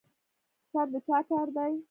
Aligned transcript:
شر 0.71 0.87
د 0.91 0.95
چا 1.07 1.17
کار 1.29 1.47
دی؟ 1.55 1.73